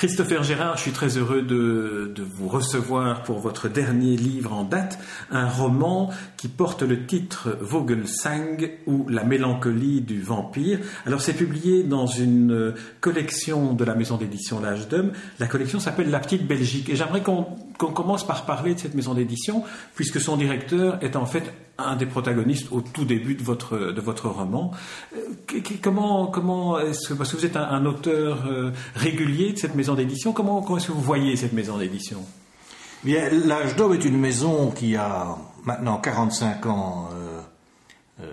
[0.00, 4.98] Christopher Gérard, je suis très heureux de, vous recevoir pour votre dernier livre en date,
[5.30, 6.08] un roman
[6.38, 10.78] qui porte le titre Vogelsang ou La mélancolie du vampire.
[11.04, 12.72] Alors c'est publié dans une
[13.02, 15.12] collection de la maison d'édition L'Âge d'Homme.
[15.38, 17.44] La collection s'appelle La Petite Belgique et j'aimerais qu'on
[17.76, 21.52] commence par parler de cette maison d'édition puisque son directeur est en fait
[21.86, 24.72] un des protagonistes au tout début de votre, de votre roman.
[25.16, 29.74] Euh, comment, comment est-ce que, parce que vous êtes un, auteur euh, régulier de cette
[29.74, 32.24] maison d'édition, comment, comment est-ce que vous voyez cette maison d'édition?
[33.04, 37.08] Bien, l'âge d'homme est une maison qui a maintenant 45 ans
[38.20, 38.26] euh,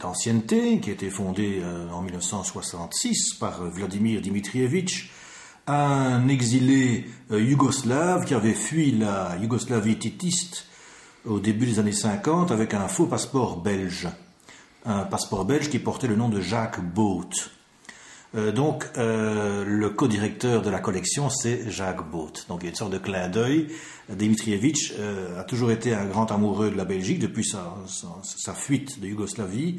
[0.00, 5.10] d'ancienneté, qui a été fondée en 1966 par Vladimir Dimitrievitch,
[5.66, 10.69] un exilé yougoslave qui avait fui la Yougoslavie titiste
[11.26, 14.08] au début des années 50 avec un faux passeport belge.
[14.84, 17.50] Un passeport belge qui portait le nom de Jacques Boot.
[18.36, 22.46] Euh, donc, euh, le co-directeur de la collection, c'est Jacques Boot.
[22.48, 23.68] Donc, il y a une sorte de clin d'œil.
[24.08, 27.74] Dimitrievitch euh, a toujours été un grand amoureux de la Belgique depuis sa,
[28.22, 29.78] sa, fuite de Yougoslavie.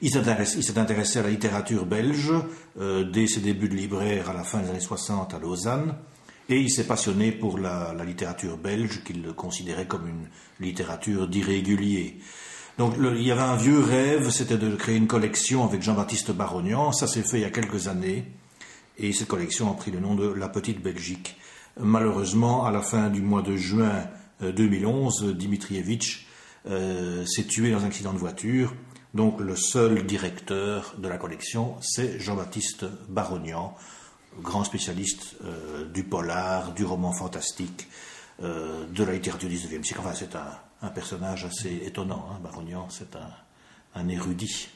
[0.00, 2.32] Il s'est intéressé à la littérature belge
[2.76, 5.94] dès ses débuts de libraire à la fin des années 60 à Lausanne.
[6.48, 10.28] Et il s'est passionné pour la, littérature belge, qu'il considérait comme une
[10.60, 12.18] littérature d'irrégulier.
[12.78, 16.92] Donc il y avait un vieux rêve, c'était de créer une collection avec Jean-Baptiste Barognan.
[16.92, 18.24] Ça s'est fait il y a quelques années.
[18.98, 21.36] Et cette collection a pris le nom de La Petite Belgique.
[21.80, 24.08] Malheureusement, à la fin du mois de juin
[24.40, 26.26] 2011, euh, Dimitrievitch
[26.68, 28.74] euh, s'est tué dans un accident de voiture.
[29.14, 33.74] Donc le seul directeur de la collection, c'est Jean-Baptiste Barognan
[34.40, 37.88] grand spécialiste euh, du polar, du roman fantastique,
[38.42, 40.00] euh, de la littérature du XIXe siècle.
[40.04, 42.28] Enfin, c'est un, personnage assez étonnant.
[42.30, 43.16] Hein, Barognan, c'est
[43.94, 44.68] un érudit.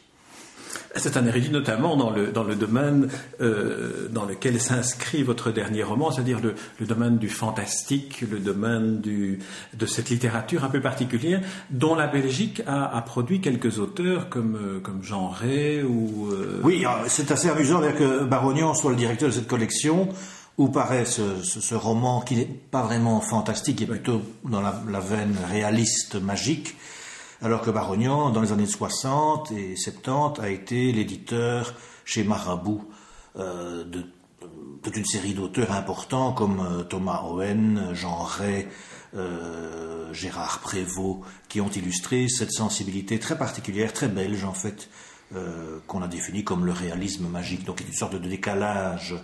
[0.95, 3.09] C'est un érudit notamment dans le, dans le domaine
[3.41, 6.55] euh, dans lequel s'inscrit votre dernier roman, c'est-à-dire le,
[6.87, 9.41] domaine du fantastique, le domaine du,
[9.75, 14.81] de cette littérature un peu particulière, dont la Belgique a, produit quelques auteurs comme, euh,
[14.81, 16.31] comme Jean Ray ou...
[16.33, 20.09] Euh, oui, c'est assez amusant que Barognan soit le directeur de cette collection,
[20.59, 25.01] où paraît ce, roman qui n'est pas vraiment fantastique, qui est plutôt dans la, la
[25.01, 26.77] veine réaliste, magique,
[27.43, 31.75] alors que Barognan, dans les années 60 et 70, a été l'éditeur
[32.05, 32.89] chez Marabout
[33.37, 34.05] euh, de
[34.83, 38.69] toute une série d'auteurs importants comme euh, Thomas Owen, Jean Ray,
[39.15, 44.89] euh, Gérard Prévost, qui ont illustré cette sensibilité très particulière, très belge en fait,
[45.89, 49.17] qu'on a définie comme le réalisme magique, donc une sorte de décalage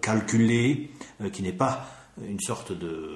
[0.00, 0.90] calculé,
[1.34, 1.86] qui n'est pas
[2.24, 3.10] une sorte de,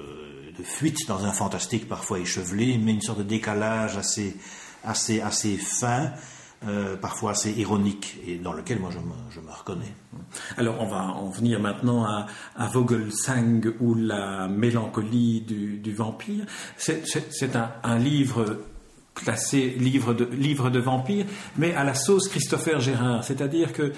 [0.63, 4.37] fuite dans un fantastique parfois échevelé, mais une sorte de décalage assez,
[4.83, 6.11] assez, assez fin,
[6.67, 9.91] euh, parfois assez ironique, et dans lequel moi je me, je me, reconnais.
[10.57, 12.27] Alors on va en venir maintenant à,
[12.67, 16.45] Vogelsang ou la mélancolie du, vampire.
[16.77, 18.59] C'est un, un livre
[19.15, 21.25] classé livre de, livre de vampire,
[21.57, 23.93] mais à la sauce Christopher Gérard, c'est-à-dire que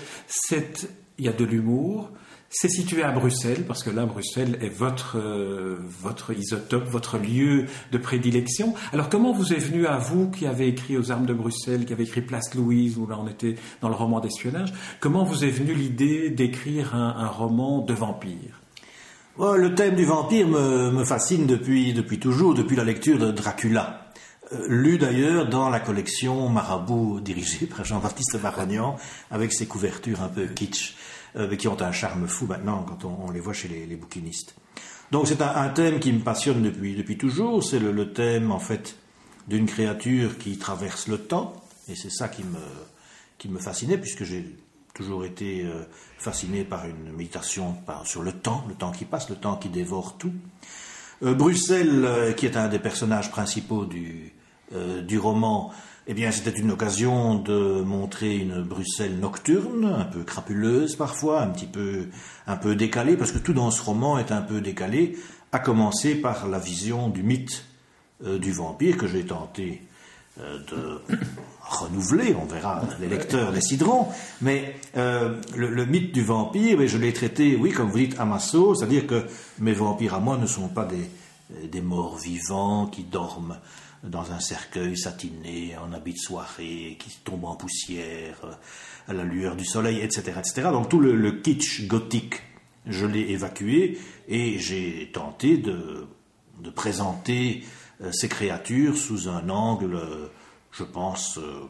[1.18, 2.09] il y a de l'humour,
[2.56, 7.66] c'est situé à Bruxelles, parce que là, Bruxelles est votre, euh, votre isotope, votre lieu
[7.91, 8.75] de prédilection.
[8.94, 11.94] Alors, comment vous est venu à vous, qui avez écrit aux armes de Bruxelles, qui
[11.94, 15.50] avez écrit Place Louise, où là on était dans le roman d'espionnage, comment vous est
[15.50, 18.62] venue l'idée d'écrire un, roman de vampire?
[19.40, 24.12] Le thème du vampire me, fascine depuis, depuis toujours, depuis la lecture de Dracula.
[24.52, 28.96] Euh, lu d'ailleurs dans la collection Marabout dirigée par Jean-Baptiste Baragnan,
[29.31, 30.96] avec ses couvertures un peu kitsch.
[31.35, 34.53] Euh, qui ont un charme fou maintenant quand on, les voit chez les, bouquinistes.
[35.09, 38.97] Donc c'est un, thème qui me passionne depuis, depuis toujours, c'est le, thème en fait
[39.47, 41.55] d'une créature qui traverse le temps,
[41.90, 42.59] et c'est ça qui me,
[43.40, 44.46] qui me fascinait, puisque j'ai
[44.93, 45.85] toujours été euh,
[46.19, 50.19] fasciné par une méditation sur le temps, le temps qui passe, le temps qui dévore
[50.19, 50.34] tout.
[51.23, 54.34] Euh, Bruxelles, qui est un des personnages principaux du,
[55.05, 55.72] du roman,
[56.05, 61.47] eh bien, c'était une occasion de montrer une Bruxelles nocturne, un peu crapuleuse parfois, un
[61.47, 62.08] petit peu,
[62.46, 65.17] un peu décalée, parce que tout dans ce roman est un peu décalé,
[65.53, 67.64] à commencer par la vision du mythe
[68.25, 69.81] euh, du vampire que j'ai tenté
[70.41, 71.16] euh, de
[71.61, 74.08] renouveler, on verra, les lecteurs décideront,
[74.41, 78.40] mais euh, le, mythe du vampire, je l'ai traité, oui, comme vous dites, à ma
[78.40, 79.25] c'est-à-dire que
[79.59, 81.09] mes vampires à moi ne sont pas des,
[81.49, 83.57] des morts vivants qui dorment
[84.03, 88.53] dans un cercueil satiné, en habit de soirée, qui tombe en poussière, euh,
[89.07, 90.34] à la lueur du soleil, etc.
[90.40, 90.69] etc.
[90.72, 92.41] Donc tout le, kitsch gothique,
[92.85, 93.97] je l'ai évacué
[94.28, 96.05] et j'ai tenté de,
[96.75, 97.63] présenter
[98.01, 99.99] euh, ces créatures sous un angle,
[100.72, 101.61] je pense, euh,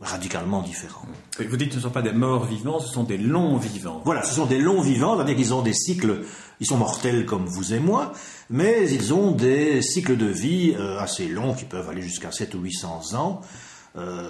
[0.00, 1.06] radicalement différents.
[1.38, 4.02] Vous dites que ce ne sont pas des morts vivants, ce sont des longs vivants.
[4.04, 6.22] Voilà, ce sont des longs vivants, c'est-à-dire qu'ils ont des cycles,
[6.60, 8.12] ils sont mortels comme vous et moi,
[8.50, 12.54] mais ils ont des cycles de vie euh, assez longs qui peuvent aller jusqu'à 7
[12.54, 13.40] ou 800 ans.
[13.96, 14.28] Euh,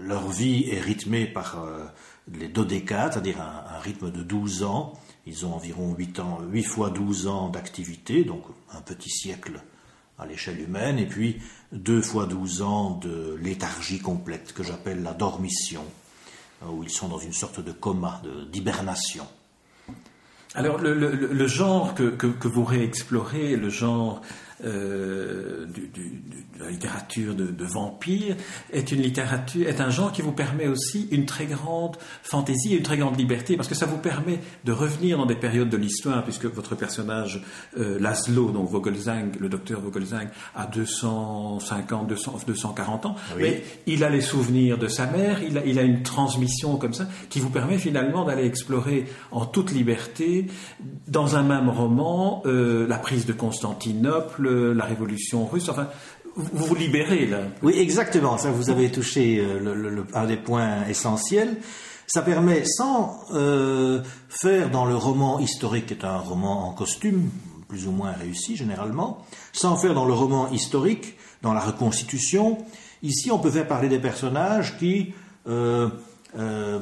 [0.00, 1.84] leur vie est rythmée par euh,
[2.32, 4.94] les dodécades, c'est-à-dire un, rythme de 12 ans.
[5.26, 9.62] Ils ont environ 8, ans, 8 fois 12 ans d'activité, donc un petit siècle
[10.18, 11.40] à l'échelle humaine, et puis
[11.72, 15.84] 2 fois 12 ans de léthargie complète, que j'appelle la dormition,
[16.66, 19.26] où ils sont dans une sorte de coma, d'hibernation.
[20.54, 24.22] Alors le, genre que, que, vous réexplorez, le genre
[24.64, 28.36] euh, du, de la littérature de, de, vampires
[28.72, 32.78] est une littérature, est un genre qui vous permet aussi une très grande fantaisie et
[32.78, 35.76] une très grande liberté, parce que ça vous permet de revenir dans des périodes de
[35.76, 37.42] l'histoire, puisque votre personnage
[37.78, 44.08] euh, Laszlo, donc Vogelsang, le docteur Vogelsang, a 250, 200, 240 ans, mais il a
[44.08, 47.50] les souvenirs de sa mère, il a, il a une transmission comme ça, qui vous
[47.50, 50.46] permet finalement d'aller explorer en toute liberté,
[51.08, 55.68] dans un même roman, euh, la prise de Constantinople, la révolution russe.
[55.68, 55.88] Enfin,
[56.36, 57.42] vous vous libérez là.
[57.62, 58.36] Oui, exactement.
[58.36, 61.56] Ça, vous avez touché euh, un des points essentiels.
[62.06, 67.30] Ça permet, sans euh, faire dans le roman historique, qui est un roman en costume,
[67.68, 72.58] plus ou moins réussi généralement, sans faire dans le roman historique, dans la reconstitution,
[73.02, 75.14] ici on peut faire parler des personnages qui
[75.48, 75.88] euh,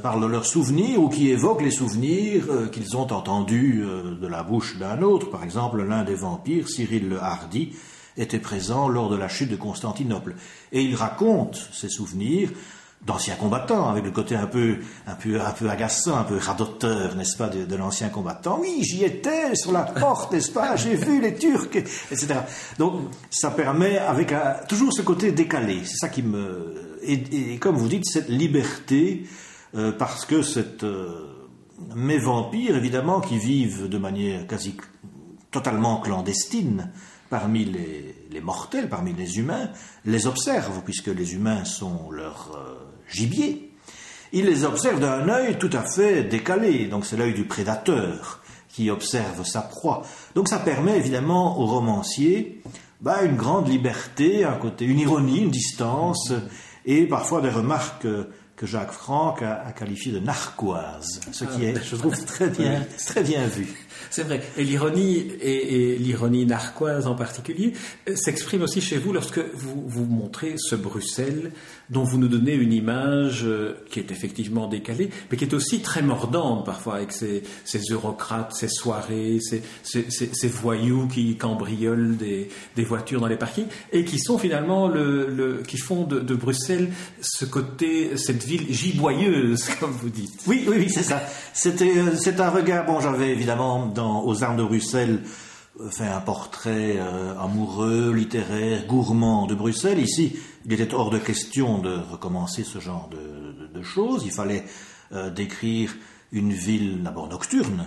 [0.03, 3.85] parlent de leurs souvenirs ou qui évoquent les souvenirs qu'ils ont entendus
[4.21, 5.31] de la bouche d'un autre.
[5.31, 7.73] Par exemple, l'un des vampires, Cyril le Hardy,
[8.17, 10.35] était présent lors de la chute de Constantinople.
[10.73, 12.51] Et il raconte ses souvenirs
[13.05, 17.15] d'anciens combattants, avec le côté un peu, un peu, un peu agaçant, un peu radoteur,
[17.17, 18.59] n'est-ce pas, de, l'ancien combattant.
[18.61, 22.35] Oui, j'y étais sur la porte, n'est-ce pas, j'ai vu les Turcs, etc.
[22.79, 24.33] Donc, ça permet, avec
[24.69, 26.99] toujours ce côté décalé, c'est ça qui me...
[27.07, 29.25] Et, comme vous dites, cette liberté,
[29.75, 30.85] euh, parce que cette...
[30.85, 31.31] Euh,
[31.97, 34.77] mes vampires, évidemment, qui vivent de manière quasi
[35.51, 36.93] totalement clandestine,
[37.31, 39.71] parmi les, mortels, parmi les humains,
[40.05, 42.75] les observent, puisque les humains sont leur euh,
[43.09, 43.73] gibier.
[44.33, 48.91] Ils les observent d'un œil tout à fait décalé, donc c'est l'œil du prédateur qui
[48.91, 50.03] observe sa proie.
[50.35, 52.63] Donc ça permet évidemment au romancier
[53.01, 56.33] bah, une grande liberté, un côté, une ironie, une distance,
[56.85, 58.07] et parfois des remarques
[58.57, 63.23] que Jacques Franck a, qualifiées de narquoise, ce qui est, je trouve, très bien, très
[63.23, 63.84] bien vu.
[64.15, 64.41] C'est vrai.
[64.57, 67.73] Et l'ironie, et, l'ironie narquoise en particulier,
[68.09, 71.51] euh, s'exprime aussi chez vous lorsque vous, vous montrez ce Bruxelles
[71.91, 75.81] dont vous nous donnez une image euh, qui est effectivement décalée, mais qui est aussi
[75.81, 82.49] très mordante parfois, avec ces, ces eurocrates, ces soirées, ces, ces, voyous qui cambriolent des,
[82.77, 86.91] des, voitures dans les parkings, et qui sont finalement le, le qui font de, Bruxelles
[87.21, 90.41] ce côté, cette ville giboyeuse, comme vous dites.
[90.47, 91.21] Oui, oui, oui c'est ça.
[91.67, 92.87] Euh, c'est un regard.
[92.87, 95.23] Bon, j'avais évidemment dans, aux armes de Bruxelles
[95.81, 96.99] euh, fait un portrait
[97.41, 99.99] amoureux, littéraire, gourmand de Bruxelles.
[99.99, 104.23] Ici, il était hors de question de recommencer ce genre de, choses.
[104.25, 104.65] Il fallait
[105.13, 105.95] euh, décrire
[106.33, 107.87] une ville d'abord nocturne,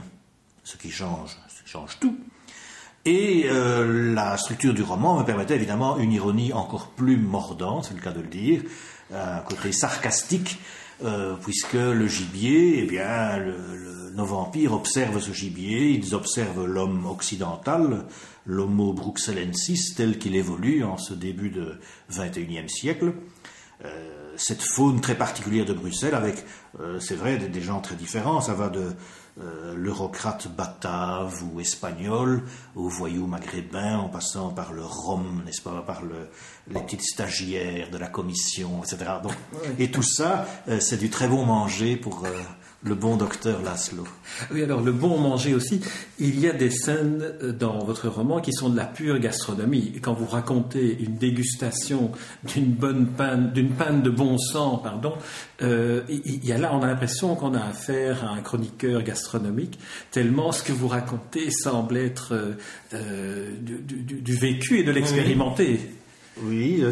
[0.64, 2.16] ce qui change, change tout.
[3.04, 7.96] Et euh, la structure du roman me permettait évidemment une ironie encore plus mordante, c'est
[7.96, 8.62] le cas de le dire,
[9.14, 10.60] un côté sarcastique,
[11.04, 13.40] euh, puisque le gibier, eh bien,
[14.16, 18.06] nos vampires observent ce gibier, ils observent l'homme occidental,
[18.46, 23.14] l'homo bruxellensis tel qu'il évolue en ce début de XXIe siècle.
[23.86, 26.44] Euh, cette faune très particulière de Bruxelles, avec,
[26.80, 28.42] euh, c'est vrai, des, gens très différents.
[28.42, 28.94] Ça va de
[29.42, 32.44] euh, l'eurocrate batave ou espagnol
[32.76, 36.30] au voyou maghrébin, en passant par le rhum, n'est-ce pas, par le,
[36.68, 39.12] les petites stagiaires de la commission, etc.
[39.80, 40.46] Et tout ça,
[40.80, 42.26] c'est du très bon manger pour
[42.84, 44.04] le bon docteur Laszlo.
[44.52, 45.82] Oui, alors le bon manger aussi.
[46.20, 47.24] Il y a des scènes
[47.60, 50.00] dans votre roman qui sont de la pure gastronomie.
[50.02, 52.12] Quand vous racontez une dégustation
[52.54, 55.14] d'une bonne panne, d'une panne de bon sang, pardon,
[55.62, 59.80] euh, il y a là, on a l'impression qu'on a affaire à un chroniqueur gastronomique,
[60.12, 62.52] tellement ce que vous racontez semble être euh,
[62.94, 65.80] euh, du, vécu et de l'expérimenté.
[65.82, 65.90] Oui,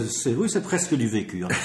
[0.09, 1.47] c'est oui, c'est presque du vécu en.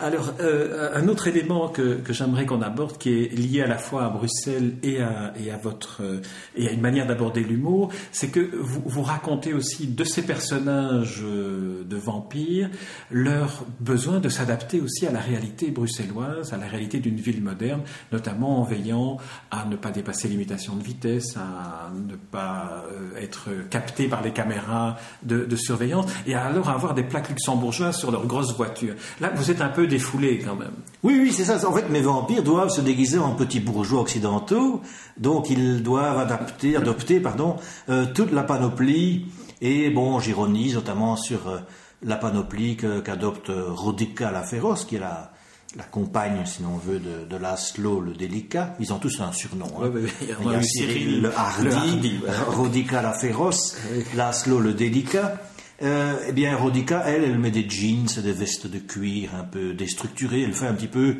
[0.00, 4.04] Alors, euh, un autre élément que, j'aimerais qu'on aborde, qui est lié à la fois
[4.04, 5.32] à Bruxelles et à,
[5.62, 6.20] votre euh,
[6.56, 11.22] et à une manière d'aborder l'humour, c'est que vous, vous, racontez aussi de ces personnages
[11.24, 12.68] euh, de vampires
[13.10, 17.82] leur besoin de s'adapter aussi à la réalité bruxelloise, à la réalité d'une ville moderne,
[18.12, 19.18] notamment en veillant
[19.50, 22.84] à ne pas dépasser l'imitation de vitesse, à ne pas
[23.20, 28.10] être capté par les caméras de, de, surveillance et alors avoir des plaques luxembourgeoises sur
[28.10, 28.94] leurs grosses voitures.
[29.20, 30.72] Là, vous êtes un peu défoulé quand même.
[31.02, 31.68] Oui, oui, c'est ça.
[31.68, 34.80] En fait, mes vampires doivent se déguiser en petits bourgeois occidentaux,
[35.16, 37.56] donc ils doivent adapter, adopter pardon,
[37.88, 39.26] euh, toute la panoplie.
[39.60, 41.58] Et bon, j'ironise notamment sur euh,
[42.02, 45.32] la panoplie qu'adopte Rodica la féroce, qui est la,
[45.76, 48.74] la compagne, si l'on veut, de, de Laszlo le délicat.
[48.80, 49.66] Ils ont tous un surnom.
[49.82, 49.90] Hein.
[50.20, 53.76] il y a, Cyril, le hardi, Rodica la féroce,
[54.14, 55.40] Laszlo le délicat.
[55.82, 59.74] Euh, eh bien, Rodica, elle, elle met des jeans, des vestes de cuir un peu
[59.74, 60.42] déstructurées.
[60.42, 61.16] Elle fait un petit peu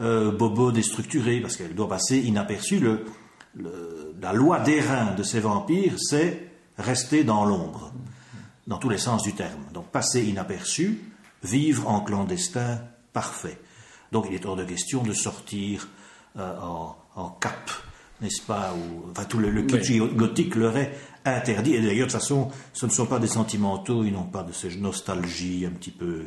[0.00, 2.78] euh, bobo déstructuré parce qu'elle doit passer inaperçue.
[2.78, 3.04] Le,
[4.20, 7.92] la loi d'airain de ces vampires, c'est rester dans l'ombre,
[8.66, 9.62] dans tous les sens du terme.
[9.72, 11.00] Donc, passer inaperçu,
[11.42, 12.80] vivre en clandestin
[13.12, 13.58] parfait.
[14.12, 15.88] Donc il est hors de question de sortir
[16.38, 16.52] euh,
[17.14, 17.70] en, cap,
[18.20, 20.92] n'est-ce pas ou, Enfin, tout le, le kitsch gothique leur est
[21.24, 21.74] interdit.
[21.74, 24.52] Et d'ailleurs, de toute façon, ce ne sont pas des sentimentaux, ils n'ont pas de
[24.52, 26.26] ces nostalgies un petit peu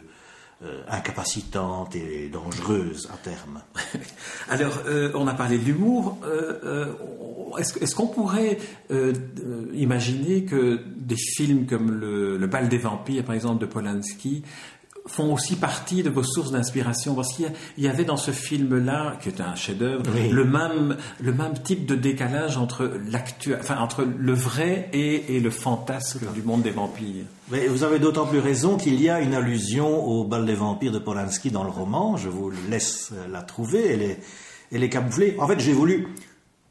[0.63, 3.61] euh, incapacitantes et dangereuses à terme.
[4.49, 6.17] Alors, euh, on a parlé de l'humour.
[7.57, 8.57] Est-ce qu'on pourrait
[9.73, 14.43] imaginer que des films comme le, le, Bal des vampires, par exemple, de Polanski,
[15.05, 19.29] font aussi partie de vos sources d'inspiration Parce qu'il y avait dans ce film-là, qui
[19.29, 22.91] est un chef-d'œuvre, le, même, le même type de décalage entre,
[23.59, 27.25] enfin, entre le vrai et, le fantasme du monde des vampires.
[27.51, 30.91] Mais vous avez d'autant plus raison qu'il y a une allusion au bal des vampires
[30.91, 32.17] de Polanski dans le roman.
[32.17, 33.93] Je vous laisse la trouver.
[33.93, 34.19] Elle est,
[34.71, 35.35] elle est camouflée.
[35.39, 36.07] En fait, j'ai voulu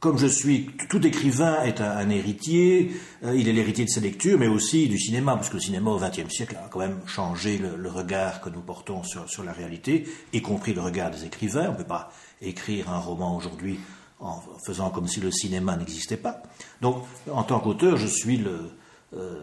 [0.01, 2.93] comme je suis, tout écrivain est un, héritier,
[3.25, 5.91] euh, il est l'héritier de ses lectures, mais aussi du cinéma, parce que le cinéma
[5.91, 9.53] au XXe siècle a quand même changé le, regard que nous portons sur, sur, la
[9.53, 11.69] réalité, y compris le regard des écrivains.
[11.69, 13.81] On ne peut pas écrire un roman aujourd'hui
[14.21, 16.43] en faisant comme si le cinéma n'existait pas.
[16.81, 18.71] Donc, en tant qu'auteur, je suis le,
[19.17, 19.35] euh,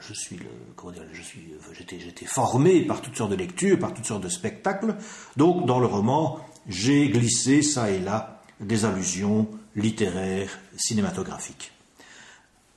[0.00, 1.40] je suis le, comment dire, je suis,
[1.76, 4.94] j'étais, j'étais formé par toutes sortes de lectures, par toutes sortes de spectacles.
[5.36, 6.38] Donc, dans le roman,
[6.68, 11.72] j'ai glissé ça et là des allusions littéraires, cinématographiques.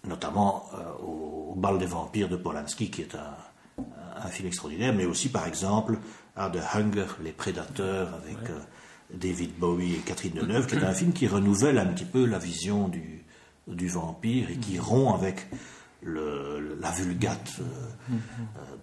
[0.08, 5.30] Notamment euh, au, Bal des vampires de Polanski, qui est un, film extraordinaire, mais aussi
[5.30, 5.98] par exemple
[6.36, 8.60] à The Hunger, Les Prédateurs, avec euh,
[9.14, 12.38] David Bowie et Catherine Deneuve, qui est un film qui renouvelle un petit peu la
[12.38, 13.24] vision du,
[13.68, 15.48] du vampire et qui rompt avec
[16.04, 18.14] le, la vulgate euh,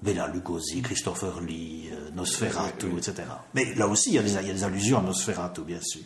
[0.02, 3.22] Bela Lugosi, Christopher Lee, Nosferatu, etc.
[3.54, 5.80] Mais là aussi, il y, a des, il y, a des, allusions à Nosferatu, bien
[5.80, 6.04] sûr.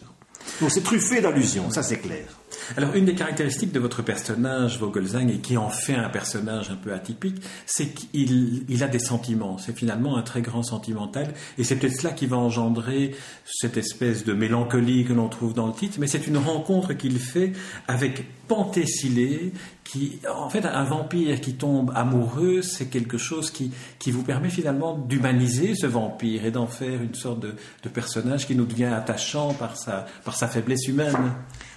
[0.61, 2.27] Donc c'est truffé d'allusions, ça c'est clair.
[2.77, 6.77] Alors une des caractéristiques de votre personnage, Vogelsang, et qui en fait un personnage un
[6.77, 9.59] peu atypique, c'est qu'il a des sentiments.
[9.59, 14.25] C'est finalement un très grand sentimental, et c'est peut-être cela qui va engendrer cette espèce
[14.25, 17.53] de mélancolie que l'on trouve dans le titre, mais c'est une rencontre qu'il fait
[17.89, 19.53] avec Pentésilée,
[19.85, 24.51] qui, en fait, un vampire qui tombe amoureux, c'est quelque chose qui, qui vous permet
[24.51, 28.87] finalement d'humaniser ce vampire et d'en faire une sorte de, de, personnage qui nous devient
[28.87, 31.33] attachant par sa, par sa faiblesse humaine.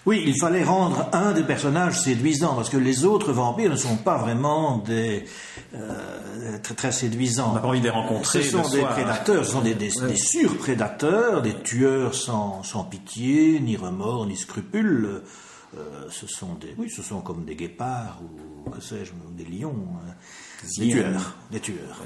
[0.05, 3.97] Oui, il fallait rendre un des personnages séduisants, parce que les autres vampires ne sont
[3.97, 5.25] pas vraiment des
[5.73, 7.49] euh, très, très séduisants.
[7.51, 8.43] On n'a pas envie de les rencontrer.
[8.43, 13.59] Ce sont des prédateurs, ce sont des, des, des surprédateurs, des tueurs sans, sans, pitié,
[13.59, 15.23] ni remords, ni scrupules.
[15.75, 19.75] Euh, ce sont des, oui, ce sont comme des guépards ou que sais-je, des lions.
[19.95, 20.13] Hein.
[20.77, 22.01] Des tueurs, des tueurs.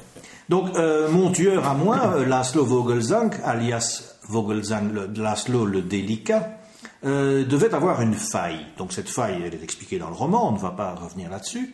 [0.47, 6.58] Donc, euh, mon tueur à moi, Laszlo Vogelsang, alias Vogelsang, Laszlo le délicat,
[7.05, 8.65] euh, devait avoir une faille.
[8.77, 11.73] Donc cette faille, elle est expliquée dans le roman, on ne va pas revenir là-dessus.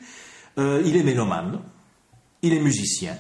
[0.58, 1.60] Euh, il est mélomane,
[2.42, 3.18] il est musicien,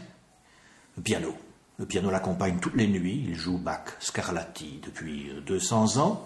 [1.04, 1.34] piano.
[1.78, 6.26] Le piano l'accompagne toutes les nuits, il joue Bach, Scarlatti depuis 200 ans.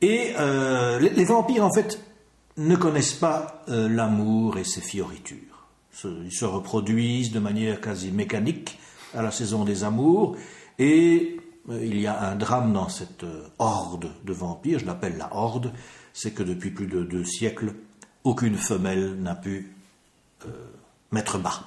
[0.00, 2.00] Et euh, les, vampires, en fait,
[2.56, 5.66] ne connaissent pas l'amour et ses fioritures.
[6.04, 8.78] Ils se reproduisent de manière quasi mécanique
[9.14, 10.36] à la saison des amours
[10.78, 15.16] et euh, il y a un drame dans cette euh, horde de vampires, je l'appelle
[15.18, 15.72] la horde,
[16.12, 17.74] c'est que depuis plus de deux siècles,
[18.24, 19.74] aucune femelle n'a pu
[20.46, 20.48] euh,
[21.12, 21.64] mettre bas.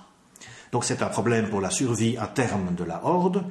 [0.71, 3.43] Donc c'est un problème pour la survie à terme de la horde.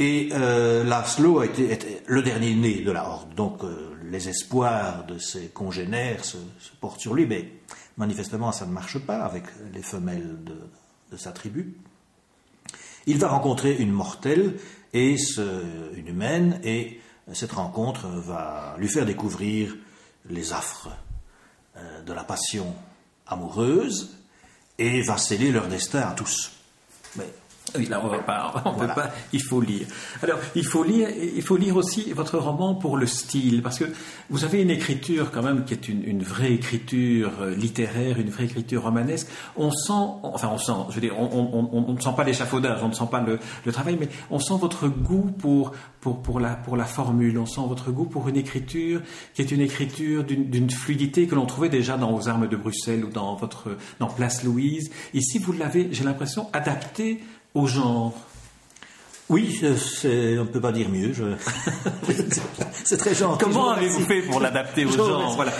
[0.00, 3.34] Et Laszlo a été, le dernier né de la horde.
[3.34, 3.62] Donc
[4.04, 6.36] les espoirs de ses congénères se,
[6.80, 7.50] portent sur lui, mais
[7.96, 9.42] manifestement ça ne marche pas avec
[9.74, 10.38] les femelles
[11.10, 11.74] de sa tribu.
[13.08, 14.56] Il va rencontrer une mortelle
[14.92, 15.16] et
[15.96, 17.00] une humaine, et
[17.32, 19.76] cette rencontre va lui faire découvrir
[20.28, 20.90] les affres
[21.76, 22.74] euh, de la passion
[23.26, 24.16] amoureuse
[24.78, 26.52] et va sceller leur destin à tous.
[27.76, 29.86] Oui, là, on va pas, on peut pas, il faut lire.
[30.22, 33.84] Alors, il faut lire, il faut lire aussi votre roman pour le style, parce que
[34.30, 38.30] vous avez une écriture quand même qui est une, une vraie écriture euh, littéraire, une
[38.30, 39.28] vraie écriture romanesque.
[39.56, 42.80] On sent, enfin, on sent, je veux dire, on, on, on, ne sent pas l'échafaudage,
[42.82, 46.40] on ne sent pas le, le, travail, mais on sent votre goût pour, pour, pour,
[46.40, 49.02] la, pour la formule, on sent votre goût pour une écriture
[49.34, 53.04] qui est une écriture d'une fluidité que l'on trouvait déjà dans Aux Armes de Bruxelles
[53.04, 54.90] ou dans votre, dans Place Louise.
[55.12, 57.20] Ici, vous l'avez, j'ai l'impression, adapté
[57.54, 58.14] au genre
[59.28, 61.12] oui, on ne peut pas dire mieux.
[62.84, 63.44] c'est très gentil.
[63.44, 65.52] Comment avez-vous fait pour l'adapter au genre voilà.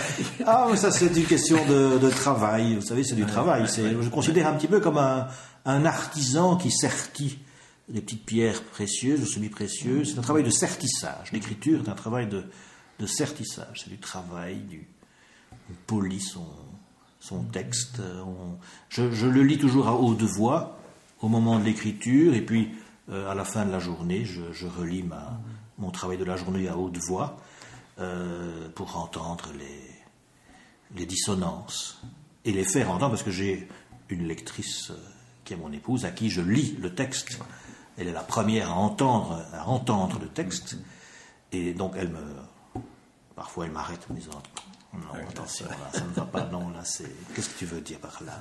[0.45, 2.75] Ah, ça c'est une question de, travail.
[2.75, 3.65] Vous savez, c'est du travail.
[3.67, 7.37] je considère un petit peu comme un, artisan qui sertit
[7.89, 10.13] des petites pierres précieuses ou semi-précieuses.
[10.13, 11.31] C'est un travail de sertissage.
[11.31, 12.45] L'écriture est un travail de,
[12.99, 13.81] de sertissage.
[13.83, 14.87] C'est du travail, du,
[15.69, 16.47] on polit son,
[17.19, 18.01] son texte.
[18.89, 20.78] je, je le lis toujours à haute voix
[21.21, 22.71] au moment de l'écriture, et puis
[23.09, 25.39] euh, à la fin de la journée, je, relis ma,
[25.77, 27.37] mon travail de la journée à haute voix
[27.99, 32.01] euh, pour entendre les, les dissonances
[32.45, 33.67] et les faire entendre, parce que j'ai
[34.09, 34.97] une lectrice euh,
[35.43, 37.39] qui est mon épouse, à qui je lis le texte.
[37.97, 40.77] Elle est la première à entendre, à entendre le texte,
[41.51, 42.81] et donc elle me,
[43.35, 44.41] parfois elle m'arrête en me disant
[44.93, 47.11] non, attention, ça ne va pas, non, là, c'est.
[47.35, 48.39] Qu'est-ce que tu veux dire par là?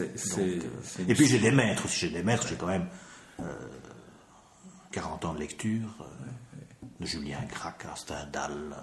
[0.00, 0.60] Euh,
[1.08, 2.88] et puis j'ai des maîtres aussi, j'ai des maîtres, j'ai quand même
[4.92, 8.76] 40 euh, ans de lecture, euh, de Julien Gracq à Stendhal.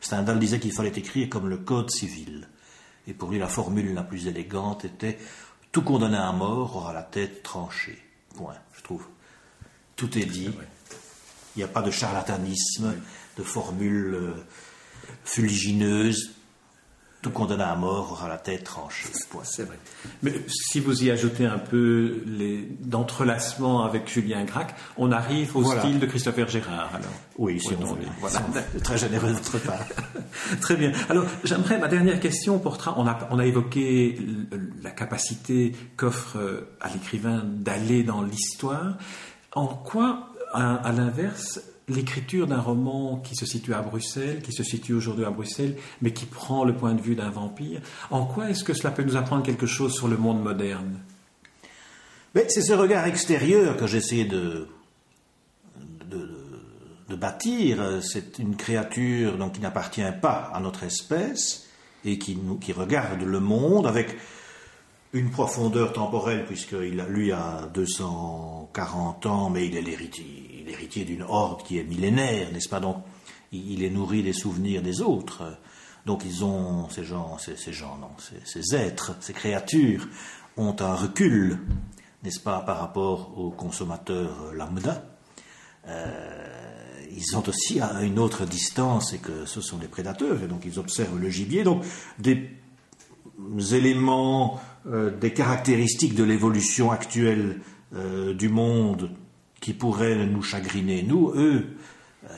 [0.00, 2.48] Stendhal disait qu'il fallait écrire comme le code civil.
[3.06, 5.18] Et pour lui, la formule la plus élégante était
[5.72, 8.02] Tout condamné à mort aura la tête tranchée.
[8.34, 9.06] Point, je trouve.
[9.96, 10.50] Tout est dit.
[11.54, 12.94] Il n'y a pas de charlatanisme,
[13.36, 14.34] de formules
[15.24, 16.34] fuligineuses
[17.24, 19.08] tout condamné à mort aura la tête tranchée.
[19.44, 19.78] C'est vrai.
[20.22, 22.22] Mais si vous y ajoutez un peu
[22.80, 26.90] d'entrelacement avec Julien Gracq, on arrive au style de Christopher Gérard.
[26.94, 27.08] Alors.
[27.38, 28.42] Oui, si on, Voilà.
[28.82, 29.78] Très généreux de part.
[30.60, 30.92] Très bien.
[31.08, 34.18] Alors, j'aimerais, ma dernière question portera, on a, on a évoqué
[34.82, 38.98] la capacité qu'offre euh, à l'écrivain d'aller dans l'histoire.
[39.52, 44.94] En quoi, à l'inverse, l'écriture d'un roman qui se situe à Bruxelles, qui se situe
[44.94, 48.64] aujourd'hui à Bruxelles, mais qui prend le point de vue d'un vampire, en quoi est-ce
[48.64, 51.00] que cela peut nous apprendre quelque chose sur le monde moderne?
[52.34, 54.66] C'est ce regard extérieur que j'essaie de,
[57.10, 58.00] bâtir.
[58.02, 61.68] C'est une créature qui n'appartient pas à notre espèce
[62.04, 62.36] et qui
[62.76, 64.16] regarde le monde avec
[65.14, 71.78] une profondeur temporelle, puisqu'il lui a 240 ans, mais il est l'héritier d'une horde qui
[71.78, 72.80] est millénaire, n'est-ce pas?
[72.80, 72.96] Donc,
[73.52, 75.56] il est nourri des souvenirs des autres.
[76.04, 78.10] Donc, ils ont, ces gens, ces, gens, non,
[78.44, 80.08] ces, êtres, ces créatures,
[80.56, 81.60] ont un recul,
[82.24, 85.04] n'est-ce pas, par rapport aux consommateurs lambda.
[85.86, 90.62] Euh, ils ont aussi une autre distance et que ce sont des prédateurs, et donc
[90.64, 91.62] ils observent le gibier.
[91.62, 91.84] Donc,
[92.18, 92.50] des
[93.72, 97.60] éléments, des caractéristiques de l'évolution actuelle
[97.94, 99.10] euh, du monde
[99.60, 101.64] qui pourraient nous chagriner, nous, eux,
[102.24, 102.28] euh,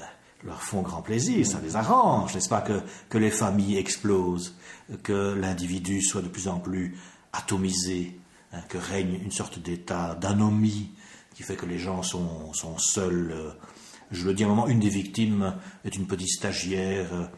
[0.45, 4.55] leur font grand plaisir, ça les arrange, n'est-ce pas, que, que les familles explosent,
[5.03, 6.95] que l'individu soit de plus en plus
[7.33, 8.21] atomisé,
[8.53, 10.91] hein, que règne une sorte d'état d'anomie
[11.35, 13.33] qui fait que les gens sont, sont seuls.
[13.35, 13.53] Euh,
[14.11, 15.55] je le dis à un moment, une des victimes
[15.87, 17.31] est une petite stagiaire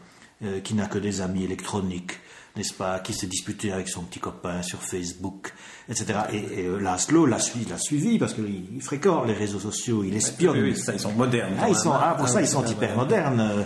[0.43, 2.13] euh, qui n'a que des amis électroniques,
[2.55, 5.53] n'est-ce pas, qui s'est disputé avec son petit copain sur Facebook,
[5.89, 6.19] etc.
[6.31, 10.61] Et, euh, Laszlo l'a suivi, parce qu'il fréquente les réseaux sociaux, il espionne.
[10.61, 11.55] Oui, ça, ils sont modernes.
[11.59, 13.65] Ah, ils sont, ah, pour ça, ils sont hyper modernes.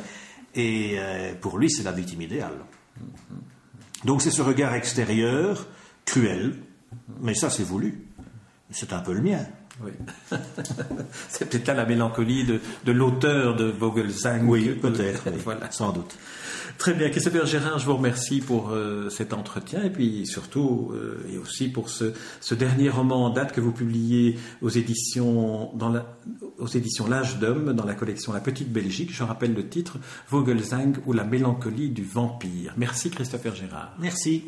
[0.56, 2.60] Et euh, pour lui, c'est la victime idéale.
[4.06, 5.68] Donc c'est ce regard extérieur,
[6.06, 6.56] cruel,
[7.22, 8.08] mais ça c'est voulu.
[8.70, 9.46] C'est un peu le mien.
[9.82, 9.92] Oui.
[11.30, 14.42] c'est peut-être là la mélancolie de, de l'auteur de Vogelsang.
[14.44, 15.72] Oui, peut-être, voilà.
[15.72, 16.16] sans doute.
[16.78, 21.24] Très bien, Christopher Gérard, je vous remercie pour euh, cet entretien et puis surtout euh,
[21.32, 25.90] et aussi pour ce, ce, dernier roman en date que vous publiez aux éditions dans
[25.90, 26.06] la,
[26.58, 29.14] aux éditions L'âge d'homme dans la collection La Petite Belgique.
[29.14, 29.98] Je rappelle le titre
[30.30, 32.74] Vogelsang ou la mélancolie du vampire.
[32.78, 33.94] Merci Christopher Gérard.
[34.00, 34.44] Merci.